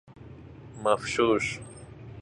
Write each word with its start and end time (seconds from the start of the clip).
مفشوش 0.83 1.59